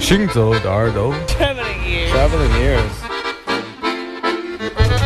[0.00, 2.10] 行走的耳朵Traveling ears.
[2.12, 2.94] Traveling ears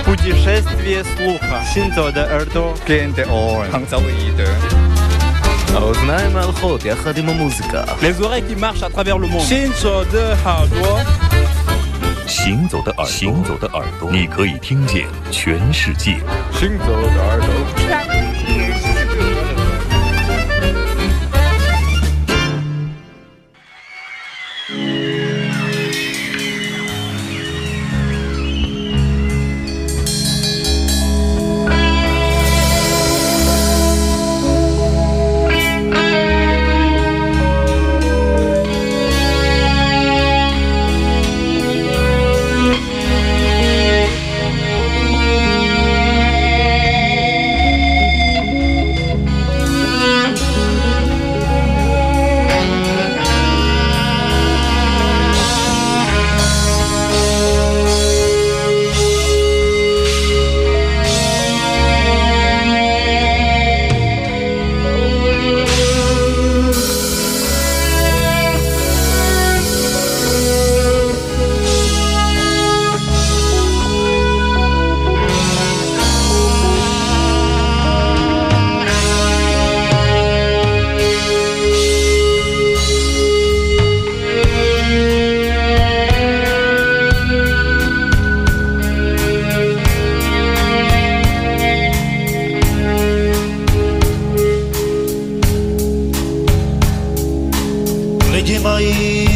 [0.04, 1.60] Путешествие слуха.
[1.74, 2.74] Синзо де Эрдо.
[2.86, 3.70] Кенте Орен.
[3.72, 4.48] Хангзаоиде.
[5.74, 9.40] האוזניים הלכות יחד עם המוזיקה Les oreilles qui marchent à travers le monde.
[9.40, 11.00] 行走的耳朵，
[12.26, 16.20] 行走的耳朵，行走的耳朵，你可以听见全世界。
[16.52, 17.48] 行走的耳朵
[98.81, 99.30] aí.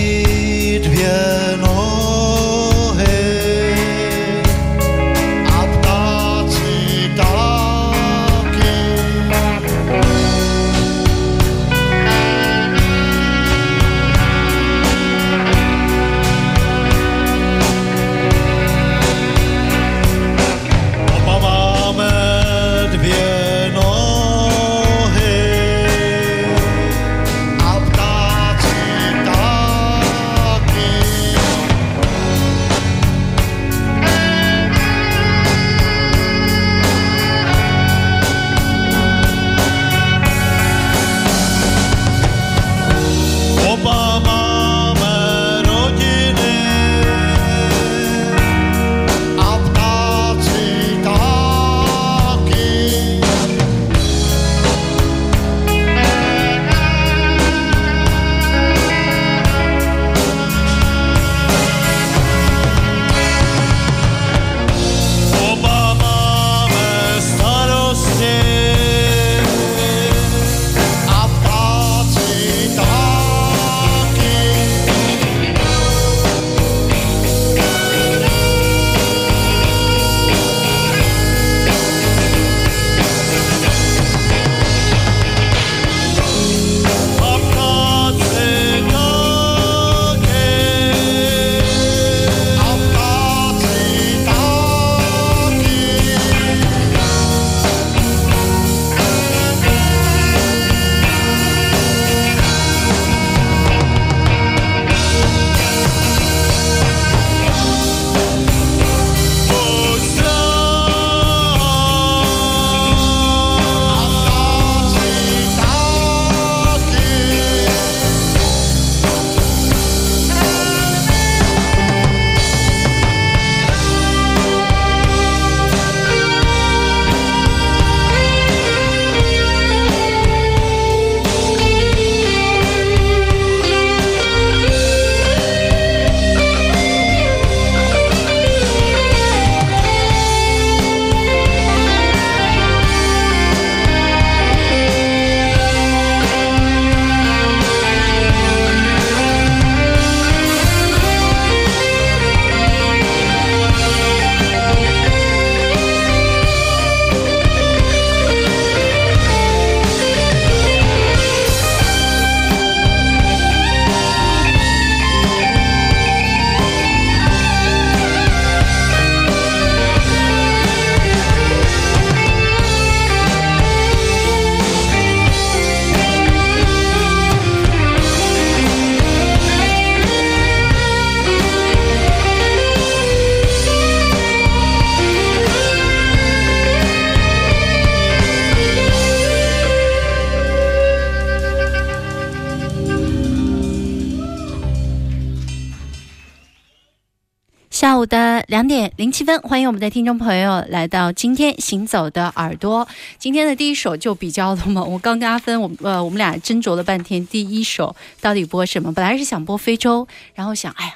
[197.75, 202.87] 下午的两点零七分，欢迎我们的听众朋友来到今天行走的耳朵。
[203.19, 208.93] 今天的第一首就比较的猛，我刚跟阿芬，我呃我们俩斟酌了半天，第一首到底播什么？
[208.93, 210.93] 本来是想播非洲，然后想，哎呀，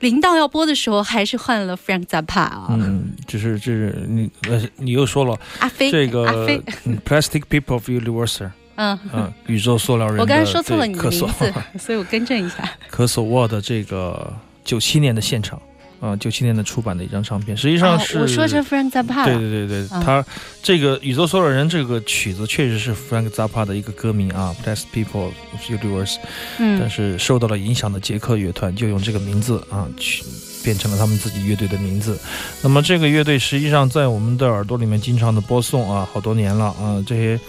[0.00, 2.66] 临到要播的时候，还是换了 Frank Zappa 啊。
[2.72, 12.70] 嗯，就是就是你呃你又说了 阿飞，这个阿飞，嗯 Plastic People of Universe，嗯，嗯，宇宙塑料人我刚才说错了你的名字，所以我更正一下。
[12.90, 14.30] 科索沃的这个
[14.62, 15.58] 九七年的现场
[16.00, 19.34] 啊，九七年的出版的一张唱片，实际上啊是、我说成 Frank Zappa 对。
[19.36, 20.24] 对对对，嗯他
[20.62, 26.16] 这个宇宙所有人这个曲子确实是 Frank Zappa 的一个歌名啊，Plastic People of Universe，
[26.58, 30.22] 嗯但嗯是受到了影响的捷克乐团就用这个名字啊去
[30.64, 32.18] 变成了他们自己乐队的名字。
[32.62, 37.40] 那么这个乐队实际上在我们的耳朵里面经常的播送啊，好多年了啊，这些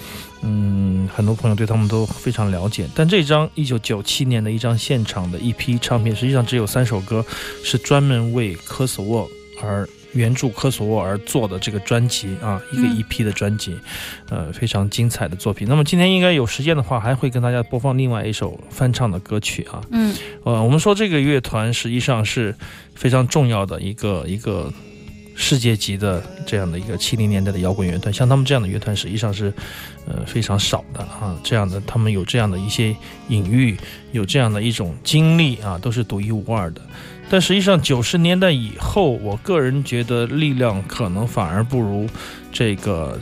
[0.42, 2.88] 嗯很多朋友对他们都非常了解。
[2.96, 7.26] 但这张一九九七年的一张现场的一批唱片，实际上只有三首歌
[7.64, 9.30] 是专门为科索沃
[9.62, 9.88] 而。
[10.14, 13.78] 援助科索沃而做的这个专辑啊，一个嗯 EP 的专辑，
[14.30, 15.68] 呃，非常精彩的作品。
[15.68, 19.82] 那么今天应该有时间的话，还会跟大家播放另外一首翻唱的歌曲啊。
[19.92, 22.56] 嗯呃，我们说这个乐团实际上是
[22.96, 24.74] 非常重要的一个一个
[25.40, 29.54] 世界级的这样的一个七零年代的摇滚乐团，像他们这样的乐团实际上是
[30.08, 31.40] 呃非常少的啊。
[31.44, 32.94] 这样的他们有这样的一些
[33.30, 33.78] 隐喻，
[34.12, 36.82] 有这样的一种经历啊，都是独一无二的。
[37.30, 42.10] 但实际上，九十年代以后，我个人觉得力量可能反而不如
[42.52, 43.20] 这个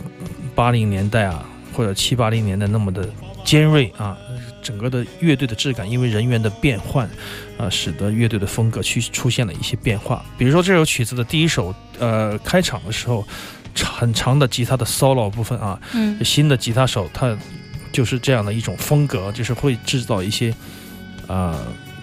[0.53, 3.09] 八零年代啊，或者七八零年代那么的
[3.45, 4.17] 尖锐啊。
[4.61, 7.07] 整个的乐队的质感，因为人员的变换，
[7.55, 10.25] 啊，使得乐队的风格去出现了一些变化。
[10.39, 13.23] 比如说这首曲子的第一首，呃，开场的时候，
[13.75, 17.37] 长很长的吉他的 solo 部分啊，嗯新的吉他手他
[17.91, 20.51] 就是这样的一种风格，就是会制造一些，
[21.27, 21.55] 呃，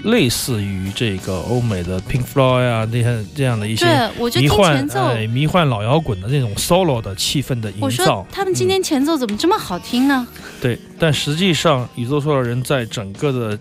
[0.05, 3.87] 类似于这个欧美的 Pink Floyd 啊那些这样的一些
[4.35, 8.27] 迷幻前奏，哎迷幻老摇滚的那种 solo 的气氛的营我说造。
[8.31, 10.27] 他们今天前奏怎么这么好听呢？
[10.61, 13.59] 对，但实际上宇宙说的人在整个的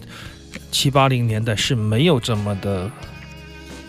[0.72, 2.90] 七八零年代是没有这么的，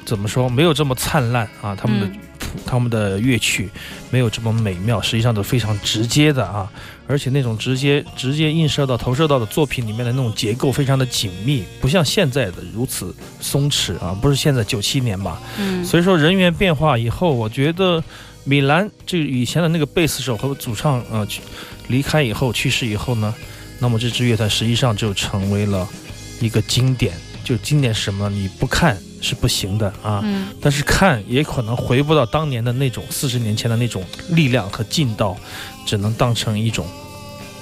[0.05, 2.19] 怎么说，没有这么灿烂啊，他们的、嗯
[2.67, 3.71] 他们的乐曲
[4.11, 6.71] 没有这么美妙，实际上都非常直接的啊，
[7.13, 18.03] 而且那种直接直接映射到投射到的作品里面的那种结构非常的紧密，不像现在的如此松弛啊，不是现在九七年吧，嗯所以说人员变化以后，我觉得
[18.45, 21.29] 米兰就以前的那个贝斯手和主唱呃
[21.89, 23.35] 离开以后去世以后呢，
[23.79, 25.87] 那么这支乐团实际上就成为了
[26.41, 27.13] 一个经典。
[27.45, 28.31] 就经典是什么？
[28.31, 35.37] 你不看是不行的啊，嗯但是看也可能回不到当年的那种四十年前的那种力量和劲道，
[35.85, 36.87] 只能当成一种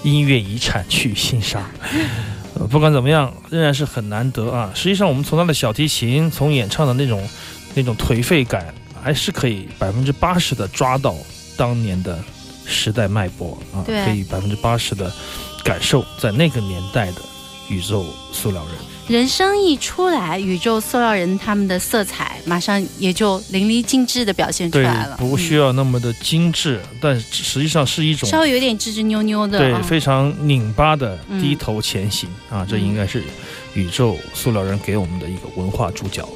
[0.03, 1.65] 音乐遗产去欣赏。
[2.55, 4.71] 呃，不管怎么样，仍然是很难得啊。
[4.75, 7.23] 实际上，我们从他的小提琴，从演唱的那种
[7.75, 11.15] 那种颓废感，还是可以百分之八十的抓到
[11.57, 12.19] 当年的
[12.67, 15.13] 时代脉搏啊，对可以百分之八十的
[15.65, 17.23] 感受在那个年代的
[17.69, 18.75] 宇宙塑料人。
[19.11, 29.83] 人生一出来，宇宙塑料人他们的色彩马上也就淋漓尽致的表现出来了，，不需要那么的精致，但实际上是一种嗯稍微有点吱吱扭扭的，对啊。
[29.83, 33.25] 非常拧巴的嗯低头前行、啊，这应该是
[33.75, 36.29] 宇宙塑料人给我们的一个文化注脚。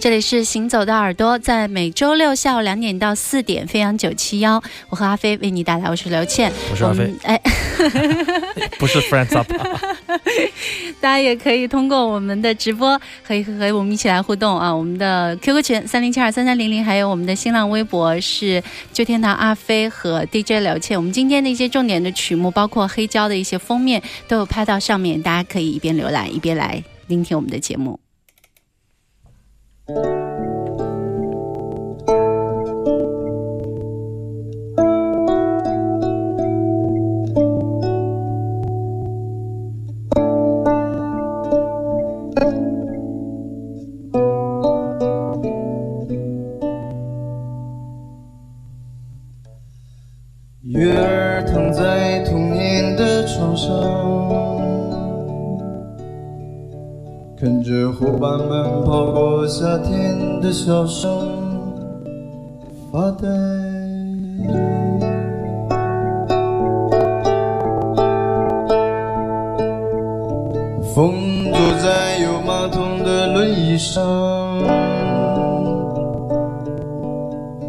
[0.00, 7.40] 这里是行走的耳朵，在每周六下午两点到四点，飞扬九七幺，我和阿飞为你带来，我是刘倩，我是阿飞，哎，
[8.78, 9.50] 不是 Friends Up。
[11.00, 14.74] 大家也可以通过我们的直播和和我们一起来互动啊！
[14.74, 20.96] 我们的 QQ 群三零七二三三零零，还有我们的新浪微博是旧天堂阿飞和 DJ 刘倩。
[20.96, 27.98] 我们今天的一些重点的曲目，包括黑胶的一些封面，都有拍到上面，大家可以一边浏览一边来聆听我们的节目。
[60.48, 61.28] 的笑声，
[62.90, 63.28] 发呆。
[70.94, 74.02] 风坐在有马桶的轮椅上。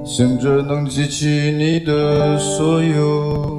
[0.05, 3.59] 想着能记起你的所有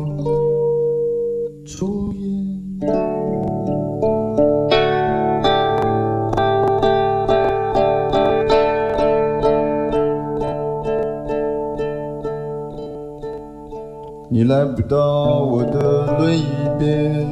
[14.43, 14.97] 你来不到
[15.41, 16.47] 我的轮椅
[16.79, 17.29] 边，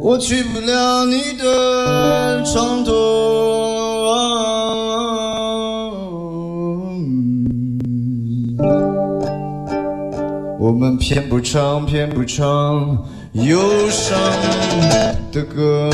[0.00, 2.92] 我去不了你的床头。
[10.60, 12.96] 我们偏不唱，偏不唱
[13.32, 13.58] 忧
[13.90, 14.16] 伤
[15.32, 15.90] 的歌。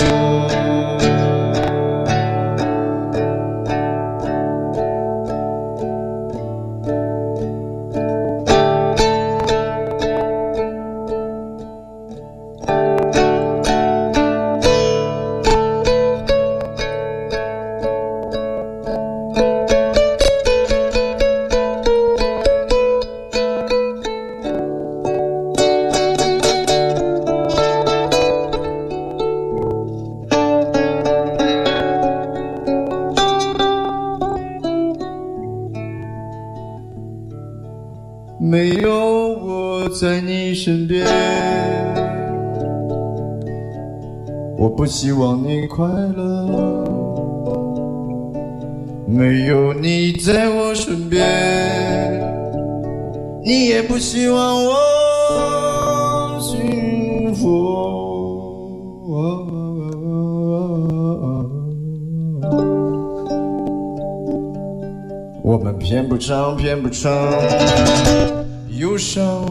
[45.03, 46.47] 希望你快乐。
[49.05, 51.21] 没有你在我身边，
[53.45, 57.49] 你也不希望我幸福。
[65.43, 67.13] 我们偏不唱，偏不唱
[68.79, 69.45] 忧伤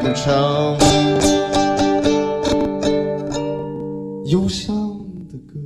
[0.00, 0.76] 不唱
[4.26, 4.74] 忧伤
[5.28, 5.58] 的歌。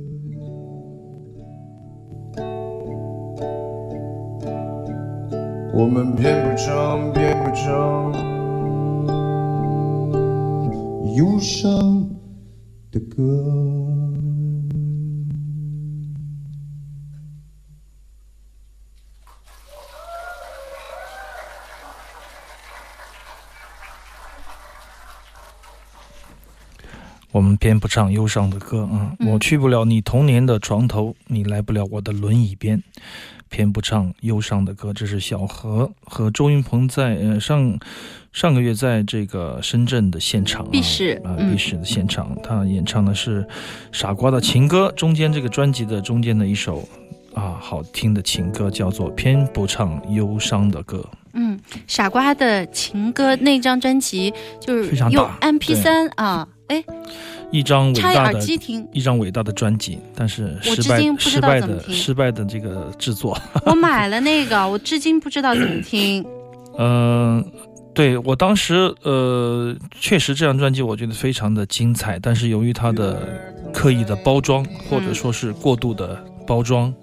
[5.73, 8.11] 我们编不成，编不成
[11.15, 12.09] 忧伤
[12.91, 13.78] 的歌。
[27.59, 29.15] 偏不唱忧伤的歌啊！
[29.19, 32.81] 嗯我去不了你童年的床头，你来不了我的轮椅边。
[33.51, 37.79] 偏不唱忧伤的歌，这是小何和周云鹏在呃上
[38.31, 43.41] 上个月在这个深圳的现场啊，毕氏啊必是的现场，他演唱的是
[43.91, 46.87] 《傻瓜的情歌》中间这个专辑的中间的一首
[47.33, 50.99] 啊好听的情歌，叫做《偏不唱忧伤的歌》。
[51.33, 56.83] 嗯，傻瓜的情歌那张专辑就是非常大用 MP 三啊，哎，
[57.51, 58.39] 一张伟大的
[58.91, 63.35] 一张伟大的专辑，但是失败失败的失败的这个制作。
[63.65, 66.23] 我买了那个，我至今不知道怎么听。
[66.77, 67.43] 嗯、
[67.93, 73.27] 对我当时呃，确实这张专辑我觉得非常的精彩，但是由于它的
[73.73, 76.93] 刻意的包装或者说是过度的包装，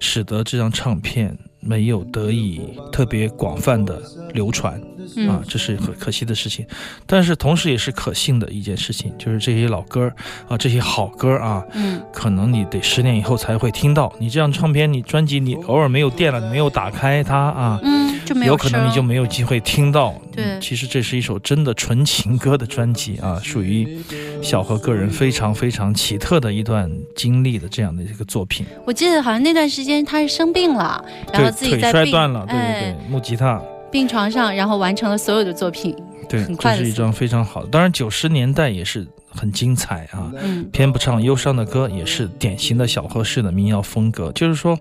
[0.00, 2.60] 使得这张唱片没有得以
[2.92, 4.00] 特别广泛的
[4.32, 4.80] 流传。
[5.16, 6.66] 嗯啊，这是很可惜的事情，
[7.06, 10.16] 但是同时也是可信的一件事情，就是这些老歌儿
[10.48, 14.10] 啊，这些好歌儿啊，嗯可能你得十年以后才会听到。
[14.18, 20.14] 你这样唱片，你专辑你偶尔没有电了，你没有打开它啊，嗯，就没有可能你就没有机会听到。
[20.32, 23.98] 对嗯其实这是一首真的纯情歌的专辑啊，属于
[24.42, 28.64] 小何个人非常非常奇特的一段经历的这样的一个作品。
[28.86, 33.60] 我记得好像那段时间他是生病了，然后自己在病摔断了，对对哎对，木吉他。
[33.90, 35.94] 病床上，然后完成了所有的作品。
[36.28, 37.68] 对这是一张非常好的。
[37.68, 40.32] 当然，九十年代也是很精彩啊。
[40.42, 44.32] 嗯偏不唱忧伤的歌，也是典型的小河式的民谣风格。
[44.32, 44.78] 就是说，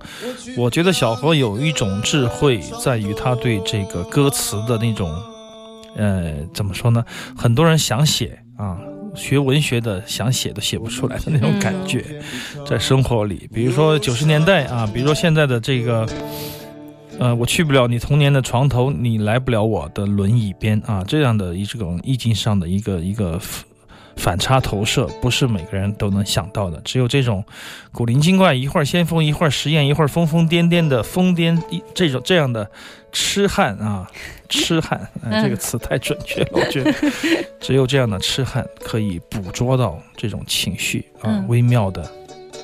[0.57, 5.11] 我觉得小河有一种智慧，在于他对这个歌词的那种，
[5.95, 7.03] 呃，怎么说呢？
[7.35, 8.77] 很多人想写啊，
[9.15, 12.03] 学文学的想写都写不出来的那种感觉，
[12.65, 16.07] 在生活里，比如说九十年代啊，比如说现在的这个。
[17.19, 23.39] 呃，我去不了你童年的床头，你来不了我的轮椅边啊，这样的一种意境上的一个一个
[24.15, 26.81] 反反差投射，不是每个人都能想到的。
[26.83, 27.43] 只有这种
[27.91, 32.67] 古灵精怪，一会儿先锋，一会儿实验，一会儿疯疯癫癫的疯癫，一这种这样的
[33.11, 34.09] 痴汉啊，
[34.49, 36.91] 痴汉，哎， 这个词太准确了，我觉得
[37.59, 42.09] 只有这样的痴汉可以捕捉到这种情绪啊，嗯微妙的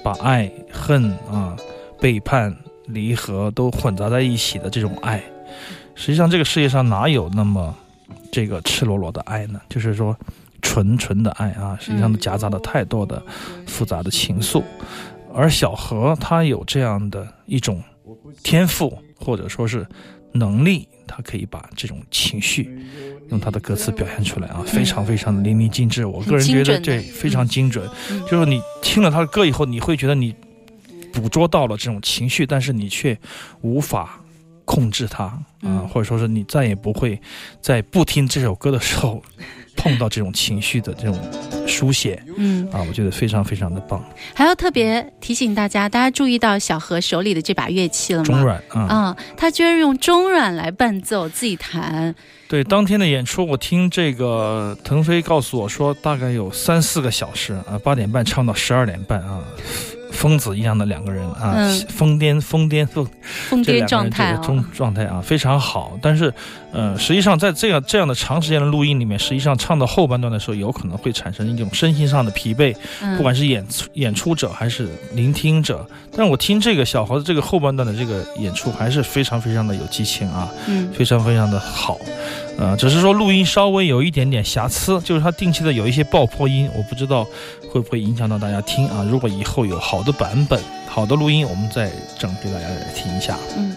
[0.04, 1.56] 把爱、恨啊、
[2.00, 2.56] 背叛、
[2.88, 5.22] 离合都混杂在一起的这种爱。
[5.94, 7.76] 实际上，这个世界上哪有那么
[8.32, 9.62] 这个赤裸裸的爱呢？
[9.68, 10.18] 就是说，
[10.62, 13.22] 纯纯的爱啊，实际上夹杂了太多的
[13.66, 14.64] 复杂的情愫。
[15.34, 17.84] 而小何他有这样的一种
[18.44, 19.86] 天赋，或者说是
[20.32, 22.70] 能力，他可以把这种情绪
[23.30, 26.06] 用他的歌词表现出来啊，非常非常的淋漓尽致。
[26.06, 30.34] 我个人觉得这非常精准，嗯就是你听了他的歌以后，你会觉得你
[31.14, 33.18] 捕捉到了这种情绪，但是你却
[33.62, 34.19] 无法
[34.70, 37.20] 控制它啊、嗯或者说是你再也不会
[37.60, 39.22] 在不听这首歌的时候
[39.76, 41.18] 碰到这种情绪的这种
[41.66, 44.04] 书写嗯，啊，我觉得非常非常的棒。
[44.36, 48.26] 还要特别提醒大家，大家注意到小何手里的这把乐器了吗？
[48.26, 52.14] 中软啊，啊、他居然用中软来伴奏，自己弹。
[52.48, 59.42] 对当天的演出，我听这个腾飞告诉我说，大概有三四个小时啊，八点半唱到十二点半啊。
[60.12, 63.08] 疯子一样的两个人啊，嗯疯癫疯癫疯
[63.48, 66.34] 疯癫状态啊、这个状态啊非常好，但是，
[66.72, 75.88] 呃，实际上在这样这样的长时间的录音里面，实际上唱到后半段的时候，有可能会产生一种身心上的疲惫，嗯不管是演出演出者还是聆听者。
[76.12, 81.98] 但是我听这个小猴子这个后半段的这个演出，还是非常非常的有激情啊，嗯非常非常的好。
[82.60, 87.26] 呃，只是说录音稍微有一点点瑕疵，就是它定期的有一些爆破音，我不知道
[87.72, 89.02] 会不会影响到大家听啊。
[89.10, 93.38] 如果以后有好的版本、好的录音，我们再整给大家来听一下。
[93.58, 93.74] 嗯。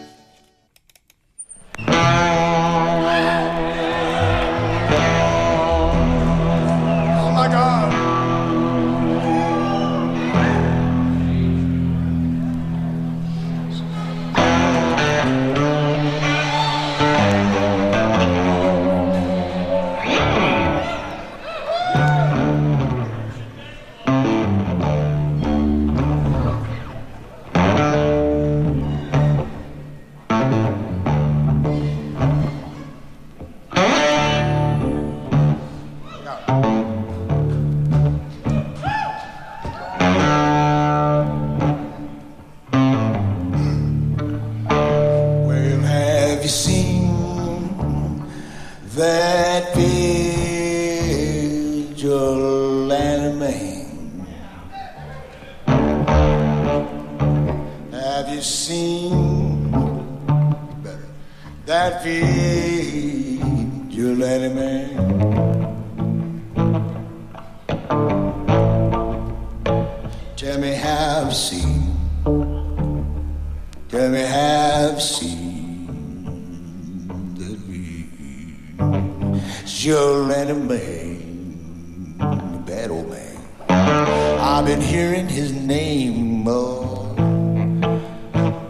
[79.83, 83.37] Sure him man, the bad old man.
[83.69, 86.53] I've been hearing his name uh,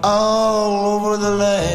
[0.03, 1.72] all over the land.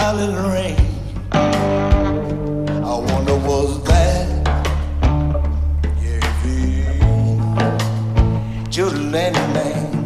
[0.00, 0.12] I
[3.10, 4.28] wonder was that
[6.00, 6.20] yeah,
[8.70, 9.97] Julie Lennon.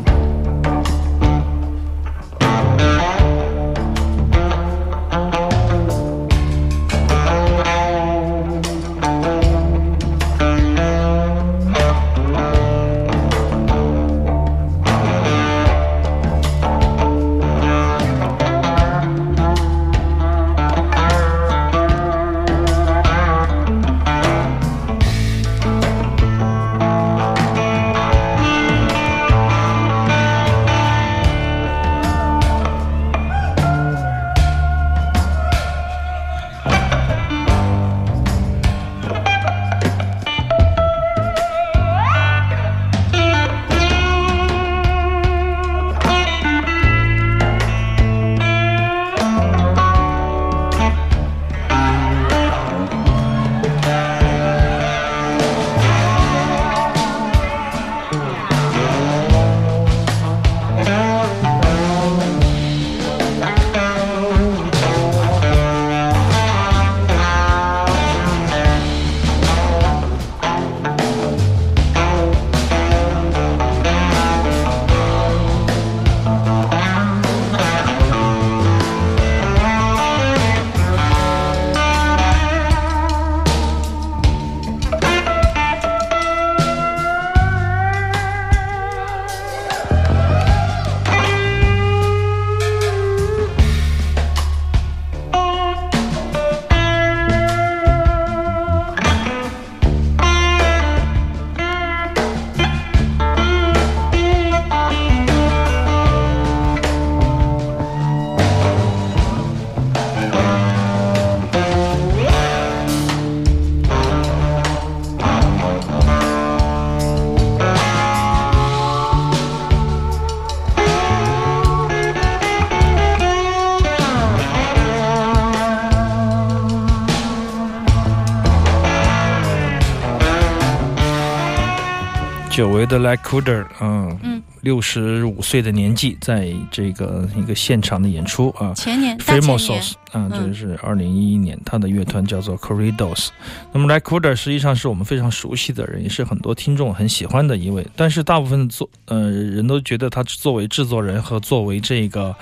[132.53, 138.75] 久违的 Like Cooder，嗯嗯，六十五岁的年纪，在这个一个现场的演出啊。
[138.75, 143.29] 前年大前年 Famosos 啊，嗯这是二零一一年，他的乐团叫做 Corridos。
[143.73, 147.87] 那么 Like Cooder 实际上是我们非常熟悉的人，也是很多听众很喜欢的一位。
[147.97, 152.35] 但是大部分作呃人都觉得他作为制作人和作为这个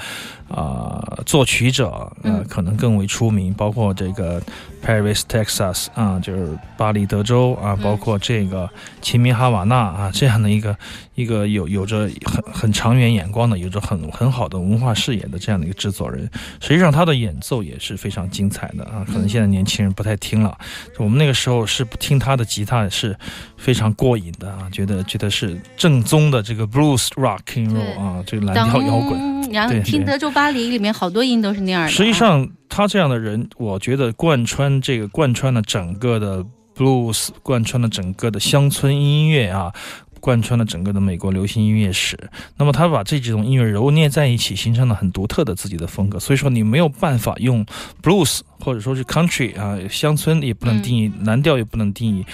[0.49, 1.89] 啊、作曲者，
[2.23, 3.55] 呃嗯，可能更为出名。
[3.55, 4.43] 包括这个
[4.85, 8.69] Paris Texas 啊，就是巴黎德州啊，嗯包括这个
[9.01, 10.77] 齐明哈瓦那啊这样的一个
[11.15, 16.29] 一个有有着很很长远眼光的，有着很很好的文化视野的这样的一个制作人。
[16.61, 20.57] 实际上他的演奏也是非常精彩的啊，可能现在年轻人不太听了。
[20.99, 23.17] 我们那个时候是听他的吉他是
[23.57, 29.19] 非常过瘾的啊，觉得觉得是正宗的这个 blues rock and roll 啊，这个蓝调摇滚。
[29.53, 31.91] 当然后听德州巴黎里面好多音都是那样的啊。
[31.91, 36.45] 实际上，他这样的人，我觉得贯穿这个贯穿了整个的
[36.77, 39.73] blues，贯穿了整个的乡村音乐啊。
[40.21, 42.17] 贯穿了整个的美国流行音乐史，
[42.57, 46.21] 那么他把这几种音乐揉捏在一起，形成了很独特的自己的风格。
[46.21, 47.65] 所以说，你没有办法用
[48.03, 52.25] blues 或者说是 country 啊，乡村也不能定义，蓝调也不能定义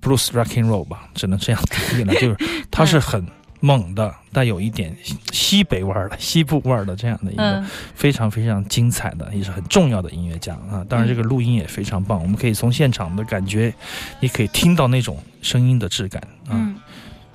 [0.00, 2.14] blues rock and roll 吧，只能这样定义了。
[2.20, 2.36] 就是
[2.70, 3.26] 它是很
[3.60, 4.96] 猛的，带有一点
[5.32, 10.86] 西北味儿的、 西部味儿的这样的一个嗯非常非常精彩的，也是很重要的音乐家啊。
[10.88, 13.74] 当然，这个录音也非常棒，我们可以从现场的感觉，
[14.20, 16.52] 你可以听到那种声音的质感啊。
[16.52, 16.76] 嗯，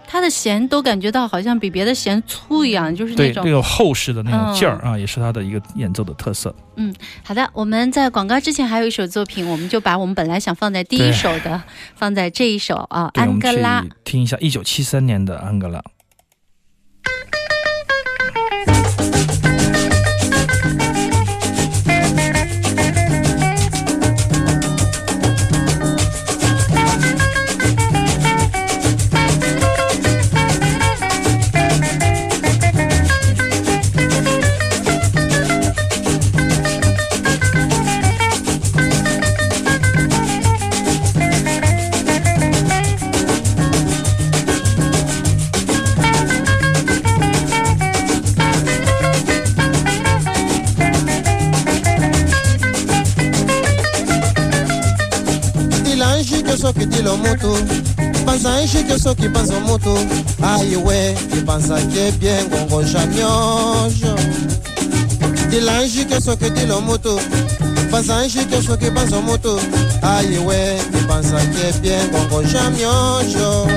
[0.07, 3.51] 他的弦都感觉到好像比别的弦粗一样，就是那对，种这。
[3.51, 6.55] 个厚实的那种劲儿嗯啊，也是他的一个演奏的特色。
[6.75, 11.61] 嗯好的，我们在广告之前还有一首作品，我们就把我们本来想放在第一首的
[11.95, 13.83] 放在这一首啊，安哥拉。
[14.03, 15.81] 听一下一九七三年的安哥拉。
[62.11, 64.15] bien gongo chamionjo
[65.49, 67.19] dilanjike soki dilo moto.
[67.91, 69.59] Bazanjike soki bazo moto.
[70.01, 73.67] Ayewe ipanzake bien gongo chamionjo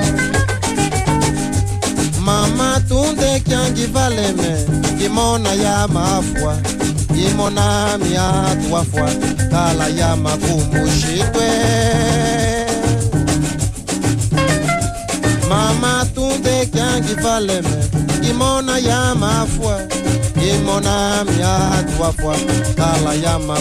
[2.20, 4.66] mama tunde kiangi valeme
[4.98, 6.56] kimona ya mafwa
[7.30, 9.10] imona mia twafwa
[9.50, 11.48] kala ya makumbushitwe
[15.48, 17.84] Mama tunde kiangi valeme
[18.30, 19.80] Imona ya aya imona foi
[20.42, 20.82] et mon
[21.40, 21.54] ya
[21.96, 22.36] trois fois
[22.76, 23.54] tala ya ma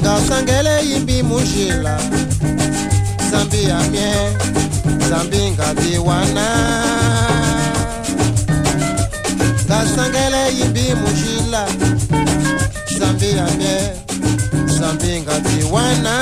[0.00, 1.96] ngasangele imbi mushila
[3.30, 4.12] zambi ya mie
[5.08, 6.46] zambi ngatiwana
[9.66, 11.62] ngasangele imbi mushila
[12.98, 13.78] zambi ya mie
[14.78, 16.13] zambi ngatiwana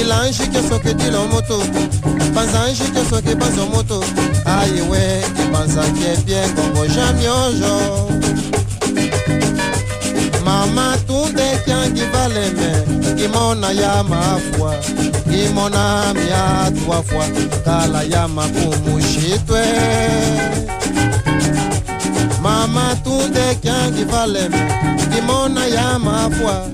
[0.00, 1.62] bila nshike soki dilo moto.
[2.34, 4.04] Panza nshike soki panzo moto.
[4.44, 8.10] Ayewe epanzaki epie ngongo jamiojo
[10.44, 12.82] mama tunde kyangi baleme
[13.16, 14.74] kimona ya mafwa
[15.30, 17.28] kimona mia trois fois.
[17.64, 19.00] Kala ya makumu
[22.42, 24.52] Mama tunde kiangi valem
[25.14, 26.66] Kimona ya mafwa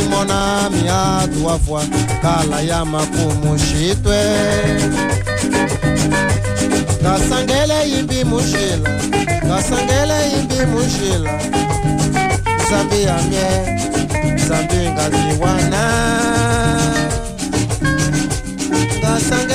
[0.00, 1.82] Imona mi atuafwa
[2.22, 4.16] Kala ya makumushitwe
[7.02, 8.90] Kasangele imbi mushila
[9.48, 11.30] Kasangele imbi mushila
[12.70, 13.78] Zambi ya mie
[14.48, 15.82] Zambi ngaziwana
[19.02, 19.49] Kasangele